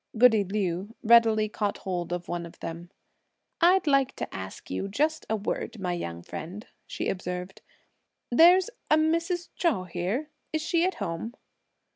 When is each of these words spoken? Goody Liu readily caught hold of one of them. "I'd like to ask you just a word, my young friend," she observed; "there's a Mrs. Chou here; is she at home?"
Goody 0.17 0.43
Liu 0.43 0.95
readily 1.03 1.47
caught 1.47 1.77
hold 1.77 2.11
of 2.11 2.27
one 2.27 2.43
of 2.47 2.59
them. 2.59 2.89
"I'd 3.61 3.85
like 3.85 4.15
to 4.15 4.35
ask 4.35 4.71
you 4.71 4.87
just 4.87 5.27
a 5.29 5.35
word, 5.35 5.79
my 5.79 5.93
young 5.93 6.23
friend," 6.23 6.65
she 6.87 7.07
observed; 7.07 7.61
"there's 8.31 8.71
a 8.89 8.95
Mrs. 8.97 9.49
Chou 9.55 9.83
here; 9.83 10.31
is 10.53 10.63
she 10.63 10.83
at 10.87 10.95
home?" 10.95 11.35